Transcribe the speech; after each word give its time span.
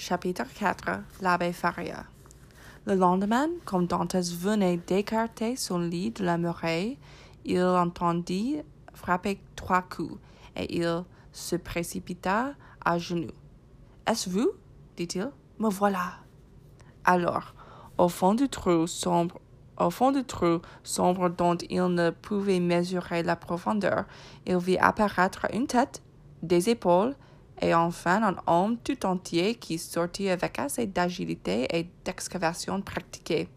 Chapitre 0.00 0.44
4 0.54 1.00
L'abbé 1.22 1.52
Faria 1.52 2.04
Le 2.86 2.94
lendemain, 2.94 3.48
comme 3.64 3.88
Dantès 3.88 4.32
venait 4.32 4.76
d'écarter 4.76 5.56
son 5.56 5.80
lit 5.80 6.12
de 6.12 6.24
la 6.24 6.38
muraille, 6.38 6.96
il 7.44 7.60
entendit 7.60 8.58
frapper 8.94 9.40
trois 9.56 9.82
coups, 9.82 10.16
et 10.54 10.78
il 10.78 11.02
se 11.32 11.56
précipita 11.56 12.54
à 12.84 12.96
genoux. 12.96 13.32
Est-ce 14.06 14.30
vous? 14.30 14.52
dit-il. 14.96 15.32
Me 15.58 15.68
voilà. 15.68 16.12
Alors, 17.04 17.52
au 17.98 18.08
fond 18.08 18.34
du 18.34 18.48
trou 18.48 18.86
sombre, 18.86 19.40
au 19.80 19.90
fond 19.90 20.12
du 20.12 20.22
trou 20.22 20.60
sombre 20.84 21.28
dont 21.28 21.56
il 21.56 21.86
ne 21.86 22.10
pouvait 22.10 22.60
mesurer 22.60 23.24
la 23.24 23.34
profondeur, 23.34 24.04
il 24.46 24.58
vit 24.58 24.78
apparaître 24.78 25.48
une 25.52 25.66
tête, 25.66 26.04
des 26.44 26.70
épaules, 26.70 27.16
et 27.60 27.74
enfin 27.74 28.22
un 28.22 28.36
homme 28.46 28.76
tout 28.78 29.06
entier 29.06 29.54
qui 29.54 29.78
sortit 29.78 30.30
avec 30.30 30.58
assez 30.58 30.86
d'agilité 30.86 31.66
et 31.76 31.88
d'excavation 32.04 32.80
pratiquée. 32.82 33.48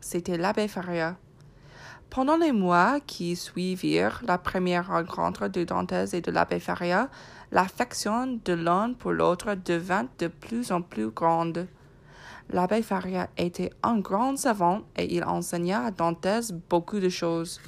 C'était 0.00 0.38
l'abbé 0.38 0.68
Faria. 0.68 1.16
Pendant 2.10 2.36
les 2.36 2.50
mois 2.50 2.98
qui 3.06 3.36
suivirent 3.36 4.20
la 4.26 4.36
première 4.36 4.88
rencontre 4.88 5.46
de 5.46 5.62
Dantès 5.62 6.12
et 6.12 6.20
de 6.20 6.32
l'abbé 6.32 6.58
Faria, 6.58 7.08
l'affection 7.52 8.40
de 8.44 8.52
l'un 8.52 8.94
pour 8.94 9.12
l'autre 9.12 9.54
devint 9.54 10.08
de 10.18 10.26
plus 10.26 10.72
en 10.72 10.82
plus 10.82 11.10
grande. 11.10 11.68
L'abbé 12.50 12.82
Faria 12.82 13.28
était 13.36 13.70
un 13.84 13.98
grand 13.98 14.36
savant 14.36 14.80
et 14.96 15.14
il 15.14 15.22
enseigna 15.22 15.84
à 15.84 15.90
Dantès 15.92 16.50
beaucoup 16.68 16.98
de 16.98 17.08
choses. 17.08 17.60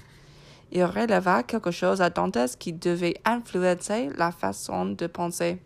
Il 0.72 0.84
releva 0.84 1.44
quelque 1.44 1.70
chose 1.70 2.00
à 2.00 2.10
Dantès 2.10 2.56
qui 2.56 2.72
devait 2.72 3.20
influencer 3.24 4.10
la 4.16 4.32
façon 4.32 4.86
de 4.86 5.06
penser. 5.06 5.60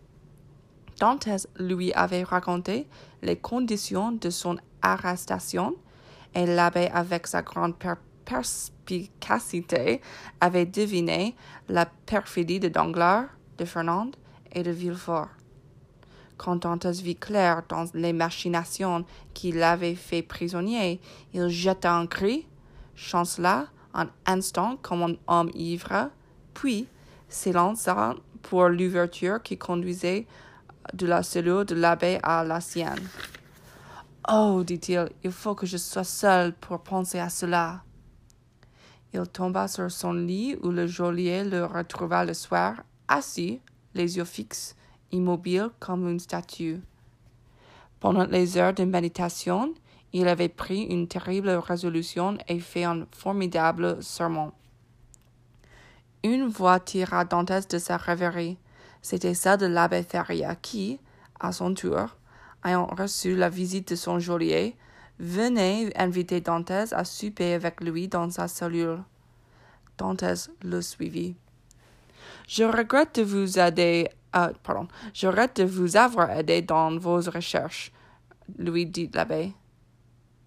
Dantès 0.99 1.47
lui 1.59 1.93
avait 1.93 2.23
raconté 2.23 2.87
les 3.21 3.35
conditions 3.35 4.11
de 4.11 4.29
son 4.29 4.57
arrestation 4.81 5.75
et 6.33 6.45
l'abbé, 6.45 6.87
avec 6.93 7.27
sa 7.27 7.41
grande 7.41 7.75
perspicacité, 8.25 10.01
avait 10.41 10.65
deviné 10.65 11.35
la 11.69 11.85
perfidie 11.85 12.59
de 12.59 12.67
Danglars, 12.67 13.25
de 13.57 13.65
Fernand 13.65 14.11
et 14.51 14.63
de 14.63 14.71
Villefort. 14.71 15.29
Quand 16.37 16.57
Dantès 16.57 17.01
vit 17.01 17.15
clair 17.15 17.63
dans 17.67 17.85
les 17.93 18.13
machinations 18.13 19.05
qui 19.33 19.51
l'avaient 19.51 19.95
fait 19.95 20.21
prisonnier, 20.21 20.99
il 21.33 21.49
jeta 21.49 21.95
un 21.95 22.05
cri, 22.05 22.47
chancela 22.95 23.67
un 23.93 24.09
instant 24.25 24.77
comme 24.77 25.03
un 25.03 25.15
homme 25.27 25.49
ivre, 25.55 26.11
puis 26.53 26.87
s'élança 27.29 28.15
pour 28.43 28.67
l'ouverture 28.67 29.41
qui 29.41 29.57
conduisait 29.57 30.27
de 30.93 31.07
la 31.07 31.23
cellule 31.23 31.65
de 31.65 31.75
l'abbé 31.75 32.19
à 32.23 32.43
la 32.43 32.61
sienne. 32.61 33.07
Oh, 34.29 34.63
dit-il, 34.65 35.09
il 35.23 35.31
faut 35.31 35.55
que 35.55 35.65
je 35.65 35.77
sois 35.77 36.03
seul 36.03 36.53
pour 36.53 36.79
penser 36.81 37.19
à 37.19 37.29
cela. 37.29 37.83
Il 39.13 39.25
tomba 39.27 39.67
sur 39.67 39.89
son 39.89 40.13
lit 40.13 40.57
où 40.61 40.69
le 40.69 40.85
geôlier 40.85 41.43
le 41.43 41.65
retrouva 41.65 42.25
le 42.25 42.33
soir, 42.33 42.83
assis, 43.07 43.61
les 43.93 44.17
yeux 44.17 44.25
fixes, 44.25 44.75
immobile 45.11 45.69
comme 45.79 46.09
une 46.09 46.19
statue. 46.19 46.81
Pendant 47.99 48.25
les 48.25 48.57
heures 48.57 48.73
de 48.73 48.83
méditation, 48.83 49.73
il 50.13 50.27
avait 50.27 50.49
pris 50.49 50.83
une 50.83 51.07
terrible 51.07 51.49
résolution 51.49 52.37
et 52.47 52.59
fait 52.59 52.83
un 52.83 53.05
formidable 53.11 54.01
sermon. 54.03 54.51
Une 56.23 56.47
voix 56.47 56.79
tira 56.79 57.25
Dantès 57.25 57.67
de 57.67 57.77
sa 57.77 57.97
rêverie. 57.97 58.57
C'était 59.01 59.33
celle 59.33 59.59
de 59.59 59.65
l'abbé 59.65 60.03
Faria 60.03 60.55
qui, 60.55 60.99
à 61.39 61.51
son 61.51 61.73
tour, 61.73 62.17
ayant 62.65 62.87
reçu 62.87 63.35
la 63.35 63.49
visite 63.49 63.89
de 63.89 63.95
son 63.95 64.19
geôlier, 64.19 64.75
venait 65.19 65.91
inviter 65.97 66.41
Dantès 66.41 66.93
à 66.93 67.03
souper 67.03 67.53
avec 67.53 67.81
lui 67.81 68.07
dans 68.07 68.29
sa 68.29 68.47
cellule. 68.47 69.03
Dantès 69.97 70.49
le 70.63 70.81
suivit. 70.81 71.35
Je 72.47 72.63
regrette 72.63 73.15
de 73.15 73.23
vous 73.23 73.59
aider, 73.59 74.09
euh, 74.35 74.49
pardon, 74.63 74.87
je 75.13 75.27
regrette 75.27 75.57
de 75.57 75.63
vous 75.63 75.97
avoir 75.97 76.29
aidé 76.31 76.61
dans 76.61 76.97
vos 76.97 77.19
recherches, 77.19 77.91
lui 78.57 78.85
dit 78.85 79.09
l'abbé. 79.13 79.53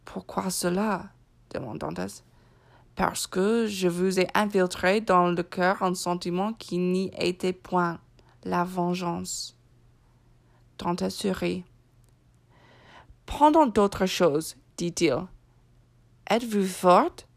Pourquoi 0.04 0.50
cela? 0.50 1.10
demanda 1.52 1.88
Dantès. 1.88 2.24
Parce 2.96 3.26
que 3.26 3.66
je 3.66 3.88
vous 3.88 4.20
ai 4.20 4.28
infiltré 4.34 5.00
dans 5.00 5.28
le 5.28 5.42
cœur 5.42 5.82
un 5.82 5.94
sentiment 5.94 6.52
qui 6.52 6.78
n'y 6.78 7.10
était 7.18 7.52
point 7.52 7.98
la 8.44 8.64
vengeance. 8.64 9.56
Dantès 10.78 11.10
sourit. 11.10 11.64
Pendant 13.26 13.66
d'autres 13.66 14.06
choses, 14.06 14.56
dit-il. 14.76 15.26
Êtes-vous 16.28 16.66
forte? 16.66 17.28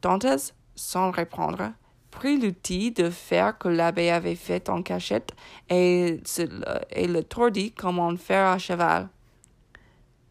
Dantès, 0.00 0.54
sans 0.74 1.10
répondre, 1.10 1.72
prit 2.10 2.38
l'outil 2.38 2.92
de 2.92 3.10
fer 3.10 3.58
que 3.58 3.68
l'abbé 3.68 4.10
avait 4.10 4.34
fait 4.34 4.68
en 4.68 4.82
cachette 4.82 5.32
et, 5.68 6.20
et 6.90 7.06
le 7.06 7.22
tordit 7.22 7.72
comme 7.72 7.98
un 7.98 8.16
fer 8.16 8.46
à 8.46 8.58
cheval. 8.58 9.08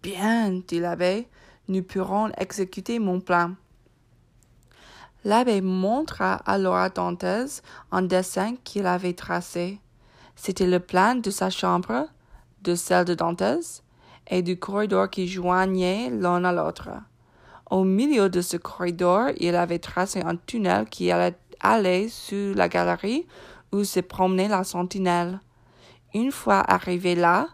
Bien, 0.01 0.51
dit 0.67 0.79
l'abbé, 0.79 1.27
nous 1.67 1.83
pourrons 1.83 2.31
exécuter 2.37 2.99
mon 2.99 3.19
plan. 3.19 3.55
L'abbé 5.23 5.61
montra 5.61 6.35
alors 6.45 6.75
à 6.75 6.89
Dantès 6.89 7.61
un 7.91 8.01
dessin 8.01 8.55
qu'il 8.63 8.87
avait 8.87 9.13
tracé. 9.13 9.79
C'était 10.35 10.67
le 10.67 10.79
plan 10.79 11.15
de 11.15 11.29
sa 11.29 11.49
chambre, 11.49 12.07
de 12.63 12.73
celle 12.73 13.05
de 13.05 13.13
Dantès, 13.13 13.83
et 14.27 14.41
du 14.41 14.57
corridor 14.57 15.09
qui 15.09 15.27
joignait 15.27 16.09
l'un 16.09 16.43
à 16.43 16.51
l'autre. 16.51 16.89
Au 17.69 17.83
milieu 17.83 18.29
de 18.29 18.41
ce 18.41 18.57
corridor, 18.57 19.29
il 19.37 19.55
avait 19.55 19.79
tracé 19.79 20.21
un 20.21 20.35
tunnel 20.35 20.85
qui 20.89 21.11
allait 21.11 21.37
aller 21.59 22.09
sous 22.09 22.53
la 22.55 22.67
galerie 22.67 23.27
où 23.71 23.83
se 23.83 23.99
promenait 23.99 24.47
la 24.47 24.63
sentinelle. 24.63 25.39
Une 26.13 26.31
fois 26.31 26.59
arrivé 26.67 27.15
là, 27.15 27.47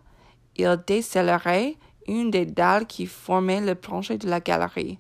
il 0.56 0.80
décélérait 0.88 1.76
une 2.08 2.32
des 2.32 2.46
dalles 2.46 2.88
qui 2.88 3.06
formaient 3.06 3.62
le 3.62 3.76
plancher 3.76 4.18
de 4.18 4.30
la 4.30 4.40
galerie. 4.40 4.98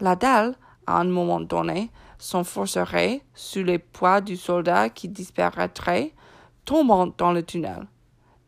La 0.00 0.14
dalle, 0.14 0.54
à 0.86 1.00
un 1.00 1.04
moment 1.04 1.40
donné, 1.40 1.90
s'enforcerait 2.22 3.20
sous 3.34 3.64
les 3.64 3.80
poids 3.80 4.20
du 4.20 4.36
soldat 4.36 4.90
qui 4.90 5.08
disparaîtrait, 5.08 6.14
tombant 6.64 7.08
dans 7.08 7.32
le 7.32 7.42
tunnel. 7.42 7.88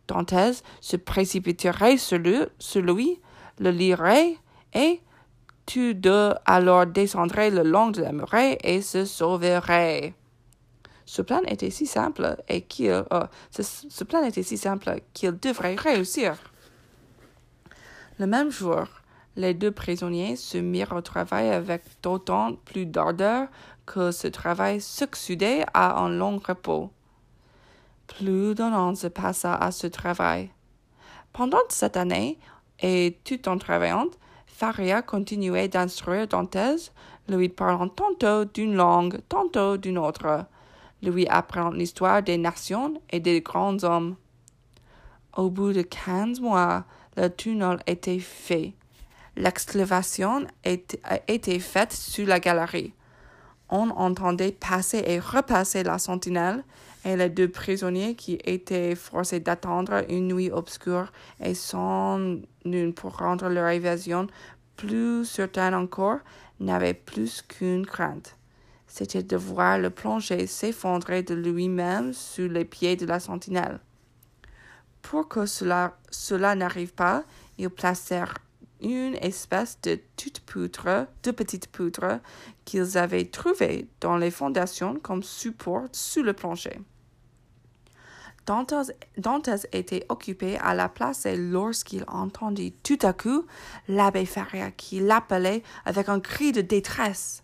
Dantès 0.07 0.63
se 0.81 0.97
précipiterait 0.97 1.97
sur 1.97 2.19
lui, 2.19 3.21
le 3.59 3.71
lirait, 3.71 4.37
et 4.75 5.01
tous 5.67 5.93
deux 5.93 6.35
alors 6.47 6.87
descendraient 6.87 7.51
le 7.51 7.65
long 7.65 7.91
de 7.91 8.03
la 8.03 8.13
muraille 8.13 8.59
et 8.63 8.81
se 8.81 9.05
sauveraient. 9.05 10.15
Ce 11.05 11.21
plan 11.21 11.43
était 11.45 11.71
si 11.71 11.87
simple 11.87 12.37
et 12.49 12.63
qu'il 12.63 12.91
euh, 12.91 13.27
ce 13.51 14.05
plan 14.05 14.23
était 14.23 14.45
si 14.45 14.57
simple 14.57 15.01
qu'il 15.13 15.37
devrait 15.37 15.75
réussir. 15.75 16.37
Le 18.21 18.27
même 18.27 18.53
jour, 18.53 18.87
les 19.37 19.55
deux 19.55 19.71
prisonniers 19.71 20.37
se 20.37 20.59
mirent 20.59 20.93
au 20.93 21.01
travail 21.01 21.51
avec 21.51 21.83
d'autant 22.03 22.55
plus 22.65 22.87
d'ardeur 22.87 23.49
que 23.87 24.11
ce 24.11 24.29
travail 24.29 24.81
succédait 24.81 25.65
à 25.75 26.01
un 26.01 26.09
long 26.09 26.41
repos. 26.45 26.91
Plus 28.07 28.55
d'un 28.55 28.73
an 28.73 28.95
se 28.95 29.07
passa 29.07 29.55
à 29.55 29.71
ce 29.71 29.87
travail. 29.87 30.51
Pendant 31.33 31.59
cette 31.69 31.97
année, 31.97 32.39
et 32.81 33.19
tout 33.25 33.49
en 33.49 33.59
travaillant, 33.59 34.07
Faria 34.47 35.03
continuait 35.03 35.69
d'instruire 35.69 36.29
Dantès, 36.29 36.93
lui 37.29 37.49
parlant 37.49 37.89
tantôt 37.89 38.45
d'une 38.45 38.75
langue, 38.75 39.21
tantôt 39.29 39.77
d'une 39.77 39.99
autre, 39.99 40.45
lui 41.03 41.27
apprenant 41.27 41.71
l'histoire 41.71 42.23
des 42.23 42.39
nations 42.39 43.01
et 43.11 43.21
des 43.21 43.41
grands 43.41 43.83
hommes. 43.83 44.17
Au 45.37 45.51
bout 45.51 45.73
de 45.73 45.83
quinze 45.83 46.41
mois, 46.41 46.85
le 47.17 47.29
tunnel 47.29 47.79
était 47.87 48.21
fait. 48.21 48.75
L'excavation 49.37 50.47
était 50.65 51.59
faite 51.59 51.93
sous 51.93 52.25
la 52.25 52.41
galerie. 52.41 52.95
On 53.69 53.91
entendait 53.91 54.53
passer 54.53 55.03
et 55.07 55.19
repasser 55.19 55.83
la 55.83 55.99
sentinelle 55.99 56.63
et 57.05 57.17
les 57.17 57.29
deux 57.29 57.49
prisonniers 57.49 58.15
qui 58.15 58.39
étaient 58.45 58.95
forcés 58.95 59.41
d'attendre 59.41 60.05
une 60.09 60.29
nuit 60.29 60.51
obscure 60.51 61.11
et 61.41 61.55
sans 61.55 62.39
lune 62.65 62.95
pour 62.95 63.19
rendre 63.19 63.49
leur 63.49 63.69
évasion 63.69 64.29
plus 64.77 65.25
certaine 65.25 65.75
encore, 65.75 66.19
n'avaient 66.61 66.95
plus 66.95 67.43
qu'une 67.43 67.87
crainte. 67.87 68.37
C'était 68.87 69.23
de 69.23 69.37
voir 69.37 69.79
le 69.79 69.91
plancher 69.91 70.47
s'effondrer 70.47 71.23
de 71.23 71.35
lui-même 71.35 72.13
sous 72.13 72.49
les 72.49 72.65
pieds 72.65 72.97
de 72.97 73.07
la 73.07 73.21
sentinelle. 73.21 73.81
Pour 75.03 75.29
que 75.29 75.47
cela, 75.47 75.97
cela 76.11 76.55
n'arrive 76.55 76.95
pas, 76.95 77.25
ils 77.59 77.71
placèrent 77.71 78.39
une 78.85 79.17
espèce 79.17 79.79
de 79.83 79.99
toute 80.17 80.41
poutre, 80.41 81.07
de 81.23 81.31
petite 81.31 81.69
poutre 81.69 82.21
qu'ils 82.65 82.99
avaient 82.99 83.25
trouvée 83.25 83.89
dans 84.01 84.17
les 84.17 84.31
fondations 84.31 84.99
comme 85.03 85.23
support 85.23 85.85
sous 85.93 86.23
le 86.23 86.33
plancher. 86.33 86.81
Dantès, 88.47 89.67
était 89.73 90.05
occupé 90.11 90.59
à 90.59 90.75
la 90.75 90.91
place 90.91 91.25
et 91.25 91.37
lorsqu'il 91.37 92.05
entendit 92.09 92.73
tout 92.83 92.99
à 93.01 93.15
coup 93.15 93.47
l'abbé 93.89 94.27
Faria 94.27 94.71
qui 94.71 95.01
l'appelait 95.01 95.63
avec 95.87 96.11
un 96.11 96.21
cri 96.21 96.53
de 96.53 96.61
détresse. 96.61 97.43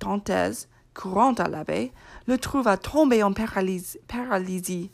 Dantès, 0.00 0.68
courant 0.94 1.34
à 1.34 1.48
l'abbé, 1.48 1.92
le 2.26 2.38
trouva 2.38 2.76
tombé 2.76 3.22
en 3.22 3.32
paralysie. 3.32 4.90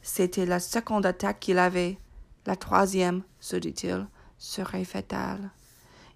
C'était 0.00 0.46
la 0.46 0.58
seconde 0.58 1.04
attaque 1.04 1.40
qu'il 1.40 1.58
avait. 1.58 1.98
La 2.46 2.56
troisième, 2.56 3.22
se 3.40 3.56
dit-il, 3.56 4.06
serait 4.42 4.84
fatale. 4.84 5.50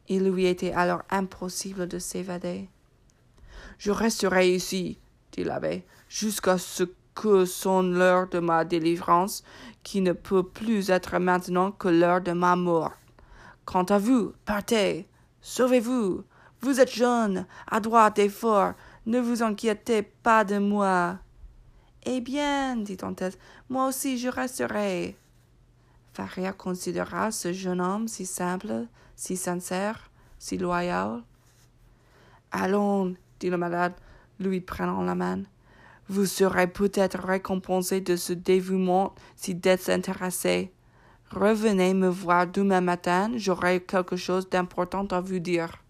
Il 0.08 0.28
lui 0.28 0.46
était 0.46 0.72
alors 0.72 1.02
impossible 1.10 1.86
de 1.86 2.00
s'évader. 2.00 2.68
Je 3.78 3.92
resterai 3.92 4.52
ici, 4.52 4.98
dit 5.32 5.44
l'abbé, 5.44 5.84
jusqu'à 6.08 6.58
ce 6.58 6.84
que 7.14 7.44
sonne 7.44 7.94
l'heure 7.94 8.28
de 8.28 8.40
ma 8.40 8.64
délivrance, 8.64 9.44
qui 9.84 10.00
ne 10.00 10.12
peut 10.12 10.42
plus 10.42 10.90
être 10.90 11.18
maintenant 11.18 11.70
que 11.70 11.88
l'heure 11.88 12.20
de 12.20 12.32
ma 12.32 12.56
mort. 12.56 12.92
Quant 13.64 13.84
à 13.84 13.98
vous, 13.98 14.32
partez, 14.44 15.06
sauvez-vous. 15.40 16.24
Vous 16.62 16.80
êtes 16.80 16.92
jeune, 16.92 17.46
adroit 17.68 18.12
et 18.16 18.28
fort, 18.28 18.72
ne 19.06 19.20
vous 19.20 19.44
inquiétez 19.44 20.02
pas 20.02 20.44
de 20.44 20.58
moi. 20.58 21.18
Eh 22.04 22.20
bien, 22.20 22.76
dit 22.76 22.96
Dantès, 22.96 23.38
moi 23.68 23.86
aussi 23.86 24.18
je 24.18 24.28
resterai. 24.28 25.16
Faria 26.16 26.54
considéra 26.54 27.30
ce 27.30 27.52
jeune 27.52 27.78
homme 27.78 28.08
si 28.08 28.24
simple, 28.24 28.86
si 29.16 29.36
sincère, 29.36 30.10
si 30.38 30.56
loyal. 30.56 31.22
Allons, 32.50 33.14
dit 33.38 33.50
le 33.50 33.58
malade, 33.58 33.92
lui 34.40 34.62
prenant 34.62 35.02
la 35.02 35.14
main. 35.14 35.42
Vous 36.08 36.24
serez 36.24 36.68
peut-être 36.68 37.18
récompensé 37.18 38.00
de 38.00 38.16
ce 38.16 38.32
dévouement 38.32 39.14
si 39.36 39.54
désintéressé. 39.54 40.72
Revenez 41.30 41.92
me 41.92 42.08
voir 42.08 42.46
demain 42.46 42.80
matin, 42.80 43.32
j'aurai 43.36 43.82
quelque 43.82 44.16
chose 44.16 44.48
d'important 44.48 45.04
à 45.10 45.20
vous 45.20 45.38
dire. 45.38 45.84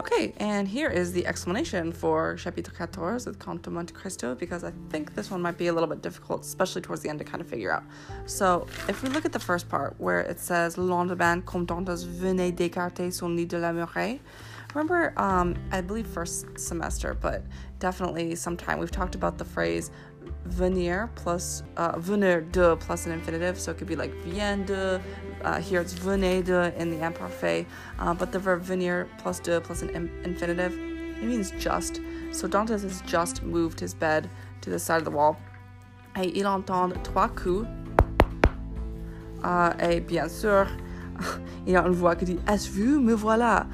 Okay, 0.00 0.34
and 0.38 0.66
here 0.66 0.90
is 0.90 1.12
the 1.12 1.24
explanation 1.24 1.92
for 1.92 2.34
Chapitre 2.34 2.72
14 2.72 3.28
of 3.28 3.38
Conte 3.38 3.62
de 3.62 3.70
Monte 3.70 3.94
Cristo 3.94 4.34
because 4.34 4.64
I 4.64 4.72
think 4.90 5.14
this 5.14 5.30
one 5.30 5.40
might 5.40 5.56
be 5.56 5.68
a 5.68 5.72
little 5.72 5.88
bit 5.88 6.02
difficult, 6.02 6.42
especially 6.42 6.82
towards 6.82 7.00
the 7.02 7.08
end 7.08 7.20
to 7.20 7.24
kind 7.24 7.40
of 7.40 7.46
figure 7.46 7.70
out. 7.70 7.84
So, 8.26 8.66
if 8.88 9.04
we 9.04 9.08
look 9.08 9.24
at 9.24 9.32
the 9.32 9.38
first 9.38 9.68
part 9.68 9.94
where 9.98 10.20
it 10.20 10.40
says 10.40 10.76
Le 10.76 10.84
lendemain, 10.84 11.42
comme 11.42 11.64
Dantes 11.64 12.04
venait 12.04 12.52
d'écarter 12.52 13.12
son 13.12 13.36
lit 13.36 13.46
de 13.46 13.58
la 13.58 13.72
muraille, 13.72 14.18
remember, 14.74 15.14
um, 15.16 15.54
I 15.70 15.80
believe 15.80 16.08
first 16.08 16.58
semester, 16.58 17.14
but 17.14 17.42
definitely 17.78 18.34
sometime 18.34 18.80
we've 18.80 18.90
talked 18.90 19.14
about 19.14 19.38
the 19.38 19.44
phrase 19.44 19.92
venir 20.46 21.08
plus 21.14 21.62
uh, 21.76 21.98
venir 21.98 22.42
de 22.52 22.76
plus 22.76 23.06
an 23.06 23.12
infinitive, 23.12 23.58
so 23.58 23.70
it 23.70 23.78
could 23.78 23.88
be 23.88 23.96
like 23.96 24.12
vient 24.24 24.66
de, 24.66 25.00
uh, 25.42 25.60
here 25.60 25.80
it's 25.80 25.94
venez 25.94 26.44
de 26.44 26.72
in 26.78 26.90
the 26.90 27.04
imparfait, 27.04 27.66
uh, 27.98 28.14
but 28.14 28.30
the 28.32 28.38
verb 28.38 28.62
venir 28.62 29.08
plus 29.18 29.40
de 29.40 29.60
plus 29.60 29.82
an 29.82 29.90
infinitive, 30.24 30.72
it 30.72 31.24
means 31.24 31.52
just. 31.58 32.00
So 32.32 32.48
Dantes 32.48 32.82
has 32.82 33.00
just 33.02 33.42
moved 33.42 33.80
his 33.80 33.94
bed 33.94 34.28
to 34.60 34.70
the 34.70 34.78
side 34.78 34.98
of 34.98 35.04
the 35.04 35.10
wall. 35.10 35.36
Et 36.16 36.32
il 36.36 36.46
entend 36.46 36.92
trois 37.04 37.28
coups. 37.28 37.66
Uh, 39.42 39.72
et 39.78 40.00
bien 40.00 40.28
sûr, 40.28 40.66
il 41.66 41.72
y 41.72 41.76
a 41.76 41.86
une 41.86 41.92
voix 41.92 42.16
qui 42.16 42.24
dit 42.24 42.38
Est-ce 42.46 42.70
vous? 42.70 43.00
Me 43.00 43.14
voilà. 43.14 43.66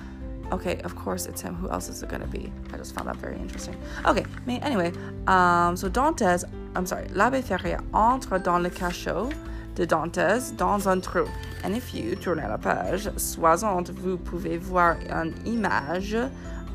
Okay, 0.52 0.81
of 0.82 0.96
course 0.96 1.26
it's 1.26 1.40
him. 1.40 1.55
Who 1.55 1.70
else 1.70 1.88
is 1.88 2.02
it 2.02 2.08
gonna 2.08 2.26
be? 2.26 2.52
I 2.73 2.76
just 2.76 2.94
found 2.94 3.08
that 3.08 3.16
very 3.16 3.37
interesting. 3.37 3.76
Okay, 4.05 4.25
anyway, 4.49 4.93
um, 5.28 5.76
so 5.76 5.88
Dantes, 5.88 6.44
I'm 6.76 6.87
sorry, 6.87 7.08
l'abbé 7.12 7.43
Ferrier 7.43 7.78
entre 7.93 8.38
dans 8.38 8.61
le 8.61 8.70
cachot 8.70 9.28
de 9.75 9.84
Dantes 9.84 10.55
dans 10.56 10.88
un 10.88 11.00
trou. 11.00 11.26
And 11.64 11.75
if 11.75 11.93
you 11.93 12.14
tournez 12.14 12.46
la 12.46 12.58
page 12.58 13.11
60, 13.17 13.90
vous 13.90 14.17
pouvez 14.17 14.56
voir 14.56 14.96
une 15.11 15.34
image 15.44 16.17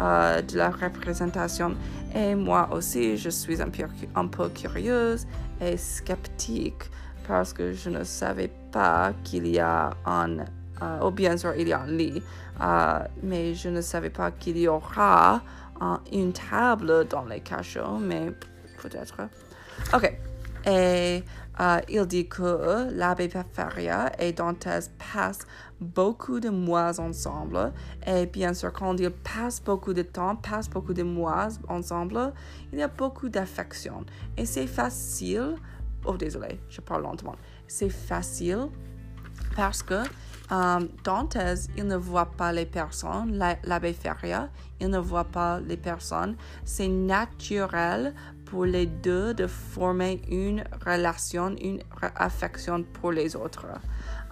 euh, 0.01 0.42
de 0.42 0.57
la 0.57 0.69
représentation. 0.69 1.75
Et 2.13 2.36
moi 2.36 2.68
aussi, 2.74 3.15
je 3.15 3.30
suis 3.30 3.62
un 3.62 3.69
peu, 4.27 4.50
curieuse 4.50 5.25
et 5.62 5.77
sceptique 5.77 6.91
parce 7.25 7.53
que 7.53 7.71
je 7.71 7.89
ne 7.89 8.03
savais 8.03 8.51
pas 8.71 9.13
qu'il 9.24 9.48
y 9.48 9.59
a 9.59 9.91
un, 10.06 10.39
euh, 10.81 11.12
bien 11.12 11.38
sûr 11.38 11.53
il 11.57 11.69
y 11.69 11.74
a 11.74 11.80
un 11.80 11.88
lit, 11.88 12.21
euh, 12.62 13.00
mais 13.24 13.56
je 13.56 13.69
ne 13.69 13.80
savais 13.80 14.09
pas 14.09 14.31
qu'il 14.31 14.57
y 14.57 14.68
aura 14.68 15.41
une 16.12 16.33
table 16.33 17.07
dans 17.07 17.25
les 17.25 17.39
cachots, 17.39 17.98
mais 18.00 18.31
peut-être. 18.81 19.21
Ok. 19.94 20.18
Et 20.66 21.24
euh, 21.60 21.80
il 21.88 22.06
dit 22.06 22.27
que 22.27 22.89
l'abbé 22.92 23.30
Faria 23.30 24.12
et 24.19 24.33
Dantes 24.33 24.68
passent 25.13 25.45
beaucoup 25.80 26.39
de 26.39 26.50
mois 26.50 27.00
ensemble. 27.00 27.72
Et 28.06 28.25
bien 28.25 28.54
sûr, 28.54 28.74
quand 28.74 29.00
ils 29.00 29.12
passent 29.12 29.63
beaucoup 29.63 29.94
de 29.94 30.01
temps, 30.01 30.36
passent 30.36 30.69
beaucoup 30.69 30.94
de 30.94 31.04
mois 31.04 31.48
ensemble, 31.69 32.33
il 32.74 32.80
y 32.80 32.83
a 32.83 32.88
beaucoup 32.88 33.30
d'affection. 33.30 34.06
Et 34.38 34.45
c'est 34.45 34.68
facile. 34.68 35.56
Oh, 36.06 36.18
désolé, 36.18 36.60
je 36.69 36.81
parle 36.81 37.04
lentement. 37.04 37.36
C'est 37.68 37.89
facile 37.89 38.68
parce 39.56 39.81
que 39.81 40.04
um, 40.51 40.89
Dantes, 41.04 41.38
il 41.77 41.86
ne 41.86 41.95
voit 41.95 42.31
pas 42.31 42.51
les 42.51 42.66
personnes, 42.66 43.42
l'abbé 43.63 43.94
Feria, 43.94 44.50
il 44.80 44.89
ne 44.89 45.00
voit 45.00 45.24
pas 45.24 45.60
les 45.60 45.77
personnes. 45.77 46.36
C'est 46.63 46.88
naturel 46.88 48.13
pour 48.45 48.65
les 48.65 48.86
deux 48.86 49.33
de 49.33 49.47
former 49.47 50.21
une 50.30 50.63
relation, 50.86 51.56
une 51.62 51.81
affection 52.15 52.83
pour 52.83 53.12
les 53.12 53.36
autres. 53.36 53.65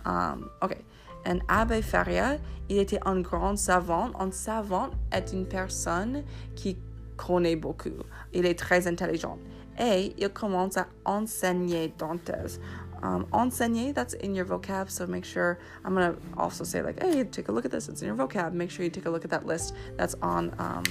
Um, 0.06 0.50
ok. 0.62 0.78
Un 1.26 1.40
abbé 1.48 1.82
Faria, 1.82 2.38
il 2.70 2.80
était 2.80 3.00
un 3.06 3.22
grand 3.22 3.58
savant. 3.58 4.12
Un 4.20 4.32
savant 4.32 4.90
est 5.12 5.32
une 5.32 5.46
personne 5.46 6.24
qui 6.56 6.78
connaît 7.16 7.56
beaucoup. 7.56 8.04
Il 8.34 8.46
est 8.46 8.60
très 8.60 8.88
intelligent. 8.88 9.38
Et 9.80 10.14
il 10.18 10.30
commence 10.30 10.78
à 10.78 10.88
enseigner 11.06 11.94
Dantes. 11.98 12.60
Um, 13.02 13.26
enseigner, 13.34 13.92
that's 13.94 14.14
in 14.14 14.34
your 14.34 14.46
vocab, 14.46 14.90
so 14.90 15.06
make 15.06 15.26
sure, 15.26 15.60
I'm 15.84 15.94
going 15.94 16.14
to 16.14 16.20
also 16.38 16.64
say 16.64 16.82
like, 16.82 17.04
hey, 17.04 17.26
take 17.26 17.50
a 17.50 17.52
look 17.52 17.66
at 17.66 17.72
this, 17.72 17.90
it's 17.90 18.02
in 18.02 18.08
your 18.08 18.16
vocab. 18.16 18.54
Make 18.54 18.72
sure 18.72 18.86
you 18.86 18.90
take 18.90 19.08
a 19.08 19.10
look 19.10 19.26
at 19.26 19.32
that 19.32 19.46
list 19.46 19.76
that's 19.98 20.16
on 20.22 20.56
um, 20.58 20.84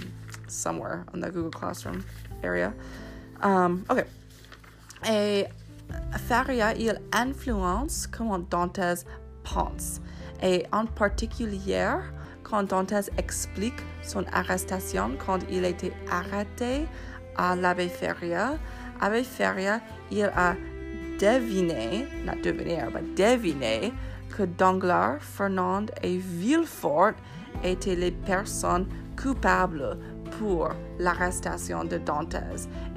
somewhere 0.46 1.06
on 1.14 1.20
the 1.20 1.30
Google 1.30 1.50
Classroom 1.50 2.04
area. 2.42 2.74
Um, 3.42 3.84
ok. 3.90 4.04
Et 5.08 5.46
Faria, 6.28 6.74
il 6.74 7.00
influence 7.12 8.06
comment 8.06 8.38
Dantes 8.38 9.04
pense. 9.42 10.00
Et 10.42 10.64
en 10.72 10.86
particulier, 10.86 11.94
quand 12.42 12.64
Dantes 12.64 13.10
explique 13.18 13.80
son 14.02 14.24
arrestation, 14.32 15.12
quand 15.24 15.40
il 15.50 15.64
était 15.64 15.92
arrêté 16.10 16.86
à 17.36 17.56
l'abbé 17.56 17.88
Feria, 17.88 18.58
l'abbé 19.00 19.24
Feria, 19.24 19.80
il 20.10 20.24
a 20.24 20.54
deviné, 21.18 22.06
not 22.24 22.42
devenir, 22.42 22.90
mais 22.92 23.02
deviné 23.16 23.92
que 24.36 24.44
Danglars, 24.44 25.20
Fernand 25.20 25.86
et 26.02 26.16
Villefort 26.16 27.12
étaient 27.62 27.96
les 27.96 28.10
personnes 28.10 28.86
coupables 29.20 29.98
pour 30.42 30.70
l'arrestation 30.98 31.84
de 31.84 31.98
Dantes. 31.98 32.36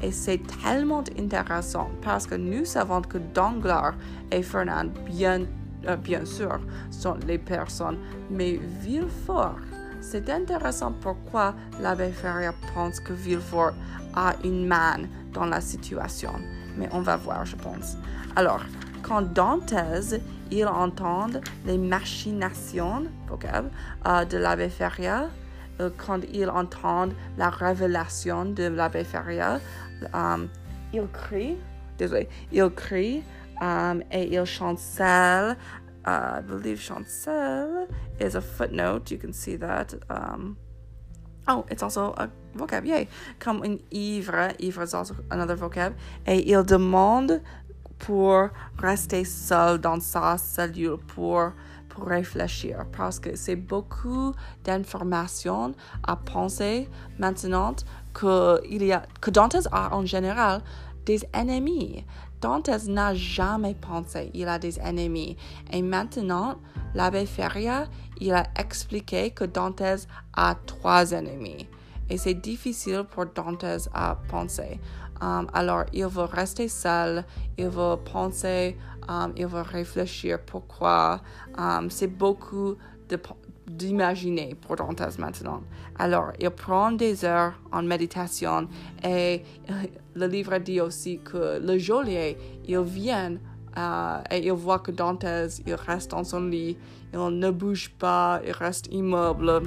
Et 0.02 0.12
c'est 0.12 0.42
tellement 0.64 1.04
intéressant 1.20 1.90
parce 2.02 2.26
que 2.26 2.36
nous 2.36 2.66
savons 2.66 3.02
que 3.02 3.20
Danglars 3.34 3.94
et 4.32 4.42
Fernand, 4.42 4.90
bien, 5.06 5.42
euh, 5.88 5.96
bien 5.96 6.26
sûr, 6.26 6.60
sont 6.90 7.18
les 7.28 7.38
personnes, 7.38 7.98
mais 8.32 8.60
Villefort, 8.82 9.60
c'est 10.02 10.28
intéressant 10.30 10.94
pourquoi 11.02 11.54
l'abbé 11.80 12.10
Ferrier 12.10 12.50
pense 12.74 13.00
que 13.00 13.14
Villefort 13.14 13.74
a 14.16 14.34
une 14.44 14.66
main 14.66 15.02
dans 15.34 15.46
la 15.46 15.62
situation. 15.62 16.34
Mais 16.78 16.90
on 16.92 17.02
va 17.02 17.16
voir, 17.16 17.46
je 17.46 17.56
pense. 17.56 17.96
Alors, 18.36 18.62
quand 19.04 19.22
Dantes, 19.22 19.74
il 20.52 20.66
entend 20.66 21.28
les 21.66 21.78
machinations 21.78 23.04
euh, 24.08 24.26
de 24.26 24.38
l'abbé 24.38 24.70
Ferrier, 24.70 25.28
euh, 25.80 25.90
quand 25.98 26.22
il 26.34 26.50
entend 26.50 27.10
la 27.38 27.50
révélation 27.50 28.46
de 28.46 28.68
l'abbé 28.68 29.04
Feria, 29.04 29.60
um, 30.14 30.48
il 30.94 31.08
crie, 31.12 31.58
désolé, 31.98 32.30
il 32.52 32.70
crie 32.70 33.24
um, 33.62 34.02
et 34.12 34.34
il 34.34 34.46
chancelle. 34.46 35.58
Uh, 36.08 36.38
I 36.38 36.42
believe 36.42 36.80
chancelle 36.80 37.88
is 38.20 38.36
a 38.36 38.42
footnote. 38.42 39.10
You 39.10 39.18
can 39.18 39.34
see 39.34 39.58
that. 39.58 39.96
Um, 40.08 40.56
oh, 41.48 41.66
it's 41.72 41.82
also 41.82 42.14
a 42.18 42.30
vocab. 42.56 42.86
Yay. 42.86 43.08
Comme 43.40 43.64
une 43.64 43.80
ivre. 43.92 44.54
Ivre 44.60 44.84
is 44.84 44.94
also 44.94 45.16
another 45.32 45.56
vocab. 45.56 45.94
Et 46.28 46.48
il 46.48 46.64
demande 46.64 47.42
pour 47.98 48.50
rester 48.78 49.24
seul 49.24 49.80
dans 49.80 50.00
sa 50.00 50.38
cellule, 50.38 50.98
pour 51.08 51.54
pour 51.96 52.08
réfléchir 52.08 52.86
parce 52.96 53.20
que 53.20 53.36
c'est 53.36 53.56
beaucoup 53.56 54.34
d'informations 54.64 55.74
à 56.04 56.16
penser 56.16 56.90
maintenant 57.18 57.76
que, 58.14 58.62
il 58.70 58.84
y 58.84 58.92
a, 58.92 59.04
que 59.22 59.32
Dantes 59.32 59.68
a 59.72 59.96
en 59.96 60.06
général 60.06 60.62
des 61.06 61.24
ennemis. 61.34 62.04
Dantes 62.42 62.88
n'a 62.88 63.14
jamais 63.14 63.76
pensé 63.76 64.30
il 64.34 64.48
a 64.48 64.60
des 64.60 64.80
ennemis. 64.80 65.38
Et 65.72 65.82
maintenant, 65.82 66.56
l'abbé 66.94 67.26
Feria, 67.26 67.86
il 68.20 68.34
a 68.34 68.46
expliqué 68.58 69.32
que 69.32 69.46
Dantes 69.46 70.08
a 70.36 70.56
trois 70.66 71.12
ennemis. 71.12 71.68
Et 72.10 72.18
c'est 72.18 72.36
difficile 72.36 73.04
pour 73.10 73.26
Dantes 73.26 73.90
à 73.94 74.18
penser. 74.28 74.80
Um, 75.22 75.48
alors, 75.54 75.86
il 75.94 76.06
veut 76.08 76.26
rester 76.26 76.68
seul, 76.68 77.24
il 77.58 77.70
veut 77.70 77.96
penser, 78.12 78.78
um, 79.08 79.34
il 79.38 79.48
veut 79.48 79.62
réfléchir 79.62 80.40
pourquoi. 80.46 81.22
Um, 81.58 81.90
c'est 81.90 82.08
beaucoup 82.08 82.76
d'imaginer 83.68 84.56
pour 84.56 84.76
Dantes 84.76 85.18
maintenant. 85.18 85.62
Alors, 85.98 86.32
il 86.40 86.50
prend 86.50 86.92
des 86.92 87.24
heures 87.24 87.54
en 87.72 87.84
méditation 87.84 88.68
et 89.04 89.44
le 90.16 90.28
livre 90.28 90.58
dit 90.58 90.82
aussi 90.82 91.20
que 91.20 91.60
le 91.60 91.78
geôlier, 91.78 92.38
il 92.68 92.82
vient 92.82 93.38
uh, 93.78 94.22
et 94.30 94.46
il 94.46 94.54
voit 94.54 94.80
que 94.80 94.92
Dantes, 94.92 95.26
il 95.66 95.76
reste 95.76 96.12
dans 96.12 96.26
son 96.26 96.42
lit, 96.42 96.78
il 97.14 97.20
ne 97.20 97.52
bouge 97.52 97.90
pas, 97.98 98.42
il 98.46 98.52
reste 98.52 98.88
immobile. 98.92 99.62